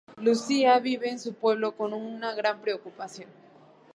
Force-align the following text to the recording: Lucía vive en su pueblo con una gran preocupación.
Lucía 0.17 0.79
vive 0.79 1.11
en 1.11 1.19
su 1.19 1.35
pueblo 1.35 1.77
con 1.77 1.93
una 1.93 2.33
gran 2.33 2.59
preocupación. 2.59 3.29